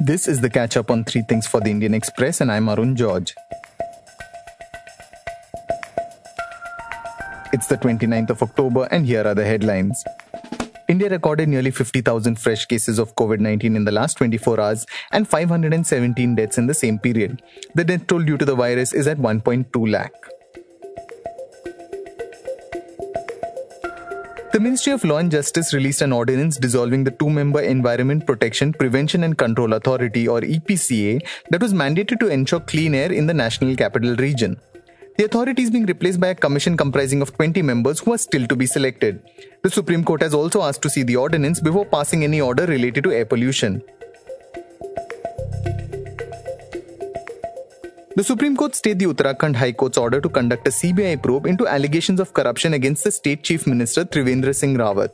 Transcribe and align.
This 0.00 0.28
is 0.28 0.40
the 0.40 0.48
catch 0.48 0.76
up 0.76 0.92
on 0.92 1.02
three 1.02 1.22
things 1.22 1.48
for 1.48 1.58
the 1.60 1.72
Indian 1.72 1.92
Express, 1.92 2.40
and 2.40 2.52
I'm 2.52 2.68
Arun 2.68 2.94
George. 2.94 3.34
It's 7.52 7.66
the 7.66 7.76
29th 7.76 8.30
of 8.30 8.42
October, 8.44 8.86
and 8.92 9.04
here 9.04 9.26
are 9.26 9.34
the 9.34 9.44
headlines. 9.44 10.04
India 10.86 11.08
recorded 11.08 11.48
nearly 11.48 11.72
50,000 11.72 12.38
fresh 12.38 12.64
cases 12.66 13.00
of 13.00 13.16
COVID 13.16 13.40
19 13.40 13.74
in 13.74 13.84
the 13.84 13.90
last 13.90 14.18
24 14.18 14.60
hours 14.60 14.86
and 15.10 15.26
517 15.26 16.36
deaths 16.36 16.58
in 16.58 16.68
the 16.68 16.74
same 16.74 17.00
period. 17.00 17.42
The 17.74 17.82
death 17.82 18.06
toll 18.06 18.22
due 18.22 18.38
to 18.38 18.44
the 18.44 18.54
virus 18.54 18.92
is 18.92 19.08
at 19.08 19.18
1.2 19.18 19.90
lakh. 19.90 20.14
The 24.58 24.64
Ministry 24.64 24.92
of 24.92 25.04
Law 25.04 25.18
and 25.18 25.30
Justice 25.30 25.72
released 25.72 26.02
an 26.02 26.12
ordinance 26.12 26.56
dissolving 26.56 27.04
the 27.04 27.12
two 27.12 27.30
member 27.30 27.60
Environment 27.60 28.26
Protection, 28.26 28.72
Prevention 28.72 29.22
and 29.22 29.38
Control 29.38 29.74
Authority 29.74 30.26
or 30.26 30.40
EPCA 30.40 31.24
that 31.50 31.62
was 31.62 31.72
mandated 31.72 32.18
to 32.18 32.26
ensure 32.26 32.58
clean 32.58 32.92
air 32.92 33.12
in 33.12 33.28
the 33.28 33.34
National 33.34 33.76
Capital 33.76 34.16
Region. 34.16 34.56
The 35.16 35.26
authority 35.26 35.62
is 35.62 35.70
being 35.70 35.86
replaced 35.86 36.18
by 36.18 36.30
a 36.30 36.34
commission 36.34 36.76
comprising 36.76 37.22
of 37.22 37.32
20 37.36 37.62
members 37.62 38.00
who 38.00 38.14
are 38.14 38.18
still 38.18 38.48
to 38.48 38.56
be 38.56 38.66
selected. 38.66 39.22
The 39.62 39.70
Supreme 39.70 40.02
Court 40.02 40.22
has 40.22 40.34
also 40.34 40.62
asked 40.62 40.82
to 40.82 40.90
see 40.90 41.04
the 41.04 41.14
ordinance 41.14 41.60
before 41.60 41.86
passing 41.86 42.24
any 42.24 42.40
order 42.40 42.66
related 42.66 43.04
to 43.04 43.12
air 43.12 43.26
pollution. 43.26 43.80
The 48.18 48.24
Supreme 48.24 48.56
Court 48.56 48.74
stayed 48.74 48.98
the 48.98 49.04
Uttarakhand 49.04 49.54
High 49.54 49.70
Court's 49.70 49.96
order 49.96 50.20
to 50.20 50.28
conduct 50.28 50.66
a 50.66 50.72
CBI 50.72 51.22
probe 51.22 51.46
into 51.46 51.68
allegations 51.68 52.18
of 52.18 52.34
corruption 52.34 52.74
against 52.74 53.04
the 53.04 53.12
state 53.12 53.44
chief 53.44 53.64
minister 53.64 54.04
Trivendra 54.04 54.52
Singh 54.52 54.76
Rawat. 54.76 55.10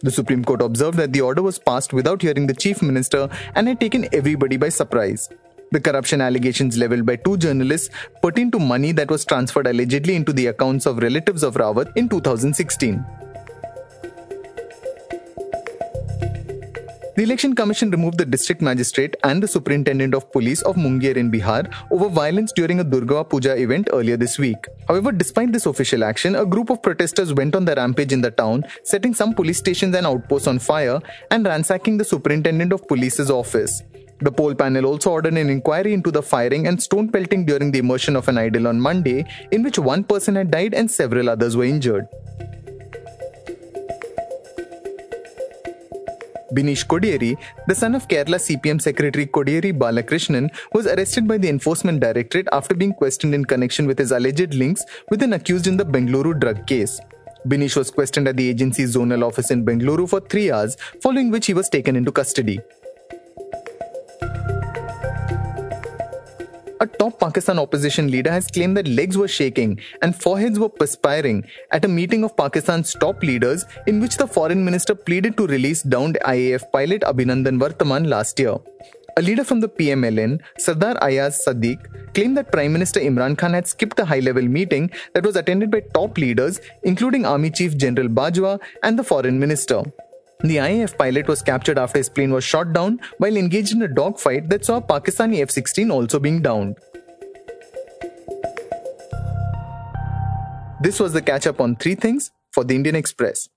The 0.00 0.10
Supreme 0.10 0.42
Court 0.42 0.62
observed 0.62 0.96
that 0.96 1.12
the 1.12 1.20
order 1.20 1.42
was 1.42 1.58
passed 1.58 1.92
without 1.92 2.22
hearing 2.22 2.46
the 2.46 2.54
chief 2.54 2.80
minister 2.80 3.28
and 3.54 3.68
had 3.68 3.78
taken 3.78 4.08
everybody 4.10 4.56
by 4.56 4.70
surprise. 4.70 5.28
The 5.70 5.80
corruption 5.80 6.22
allegations 6.22 6.78
leveled 6.78 7.04
by 7.04 7.16
two 7.16 7.36
journalists 7.36 7.90
pertain 8.22 8.50
to 8.52 8.58
money 8.58 8.92
that 8.92 9.10
was 9.10 9.26
transferred 9.26 9.66
allegedly 9.66 10.16
into 10.16 10.32
the 10.32 10.46
accounts 10.46 10.86
of 10.86 11.02
relatives 11.02 11.42
of 11.42 11.56
Rawat 11.56 11.94
in 11.94 12.08
2016. 12.08 13.04
The 17.16 17.22
Election 17.22 17.54
Commission 17.54 17.90
removed 17.90 18.18
the 18.18 18.26
district 18.26 18.60
magistrate 18.60 19.16
and 19.24 19.42
the 19.42 19.48
superintendent 19.48 20.14
of 20.14 20.30
police 20.32 20.60
of 20.60 20.76
Munger 20.76 21.12
in 21.12 21.30
Bihar 21.30 21.72
over 21.90 22.10
violence 22.10 22.52
during 22.52 22.78
a 22.78 22.84
Durga 22.84 23.24
Puja 23.24 23.56
event 23.56 23.88
earlier 23.90 24.18
this 24.18 24.38
week. 24.38 24.66
However, 24.86 25.12
despite 25.12 25.50
this 25.50 25.64
official 25.64 26.04
action, 26.04 26.36
a 26.36 26.44
group 26.44 26.68
of 26.68 26.82
protesters 26.82 27.32
went 27.32 27.56
on 27.56 27.64
the 27.64 27.74
rampage 27.74 28.12
in 28.12 28.20
the 28.20 28.30
town, 28.30 28.64
setting 28.84 29.14
some 29.14 29.32
police 29.32 29.56
stations 29.56 29.96
and 29.96 30.06
outposts 30.06 30.46
on 30.46 30.58
fire 30.58 31.00
and 31.30 31.46
ransacking 31.46 31.96
the 31.96 32.04
superintendent 32.04 32.70
of 32.74 32.86
police's 32.86 33.30
office. 33.30 33.82
The 34.20 34.30
poll 34.30 34.54
panel 34.54 34.84
also 34.84 35.12
ordered 35.12 35.38
an 35.38 35.48
inquiry 35.48 35.94
into 35.94 36.10
the 36.10 36.22
firing 36.22 36.66
and 36.66 36.82
stone 36.82 37.10
pelting 37.10 37.46
during 37.46 37.72
the 37.72 37.78
immersion 37.78 38.16
of 38.16 38.28
an 38.28 38.36
idol 38.36 38.68
on 38.68 38.78
Monday, 38.78 39.24
in 39.52 39.62
which 39.62 39.78
one 39.78 40.04
person 40.04 40.34
had 40.34 40.50
died 40.50 40.74
and 40.74 40.90
several 40.90 41.30
others 41.30 41.56
were 41.56 41.64
injured. 41.64 42.06
Bineesh 46.52 46.86
Kodiyeri, 46.86 47.36
the 47.66 47.74
son 47.74 47.94
of 47.96 48.06
Kerala 48.06 48.38
CPM 48.38 48.80
Secretary 48.80 49.26
Kodiyeri 49.26 49.72
Balakrishnan, 49.76 50.48
was 50.72 50.86
arrested 50.86 51.26
by 51.26 51.38
the 51.38 51.48
Enforcement 51.48 51.98
Directorate 52.00 52.46
after 52.52 52.74
being 52.74 52.92
questioned 52.92 53.34
in 53.34 53.44
connection 53.44 53.86
with 53.86 53.98
his 53.98 54.12
alleged 54.12 54.54
links 54.54 54.84
with 55.10 55.22
an 55.22 55.32
accused 55.32 55.66
in 55.66 55.76
the 55.76 55.84
Bengaluru 55.84 56.38
drug 56.38 56.64
case. 56.66 57.00
Bineesh 57.48 57.76
was 57.76 57.90
questioned 57.90 58.28
at 58.28 58.36
the 58.36 58.48
agency's 58.48 58.96
zonal 58.96 59.24
office 59.24 59.50
in 59.50 59.64
Bengaluru 59.64 60.08
for 60.08 60.20
three 60.20 60.52
hours, 60.52 60.76
following 61.02 61.30
which 61.30 61.46
he 61.46 61.54
was 61.54 61.68
taken 61.68 61.96
into 61.96 62.12
custody. 62.12 62.60
A 66.78 66.86
top 66.86 67.18
Pakistan 67.18 67.58
opposition 67.58 68.10
leader 68.10 68.30
has 68.30 68.48
claimed 68.48 68.76
that 68.76 68.86
legs 68.86 69.16
were 69.16 69.28
shaking 69.28 69.80
and 70.02 70.14
foreheads 70.14 70.58
were 70.58 70.68
perspiring 70.68 71.42
at 71.70 71.86
a 71.86 71.88
meeting 71.88 72.22
of 72.22 72.36
Pakistan's 72.36 72.92
top 72.92 73.22
leaders 73.22 73.64
in 73.86 73.98
which 73.98 74.18
the 74.18 74.26
foreign 74.26 74.62
minister 74.62 74.94
pleaded 74.94 75.38
to 75.38 75.46
release 75.46 75.82
downed 75.82 76.18
IAF 76.26 76.70
pilot 76.72 77.00
Abhinandan 77.00 77.58
Varthaman 77.58 78.08
last 78.08 78.38
year. 78.38 78.56
A 79.16 79.22
leader 79.22 79.42
from 79.42 79.60
the 79.60 79.68
PMLN, 79.70 80.40
Sardar 80.58 81.02
Ayaz 81.02 81.42
Sadiq, 81.46 81.78
claimed 82.12 82.36
that 82.36 82.52
Prime 82.52 82.74
Minister 82.74 83.00
Imran 83.00 83.38
Khan 83.38 83.54
had 83.54 83.66
skipped 83.66 83.96
the 83.96 84.04
high 84.04 84.20
level 84.20 84.42
meeting 84.42 84.90
that 85.14 85.24
was 85.24 85.36
attended 85.36 85.70
by 85.70 85.80
top 85.94 86.18
leaders, 86.18 86.60
including 86.82 87.24
Army 87.24 87.48
Chief 87.48 87.74
General 87.78 88.08
Bajwa 88.08 88.60
and 88.82 88.98
the 88.98 89.04
Foreign 89.04 89.40
Minister. 89.40 89.82
The 90.40 90.56
IAF 90.56 90.98
pilot 90.98 91.28
was 91.28 91.42
captured 91.42 91.78
after 91.78 91.98
his 91.98 92.10
plane 92.10 92.30
was 92.30 92.44
shot 92.44 92.72
down 92.72 93.00
while 93.18 93.36
engaged 93.36 93.74
in 93.74 93.82
a 93.82 93.88
dogfight 93.88 94.50
that 94.50 94.66
saw 94.66 94.76
a 94.76 94.82
Pakistani 94.82 95.40
F 95.40 95.50
16 95.50 95.90
also 95.90 96.18
being 96.18 96.42
downed. 96.42 96.76
This 100.82 101.00
was 101.00 101.14
the 101.14 101.22
catch 101.22 101.46
up 101.46 101.60
on 101.60 101.76
three 101.76 101.94
things 101.94 102.30
for 102.52 102.64
the 102.64 102.74
Indian 102.74 102.96
Express. 102.96 103.48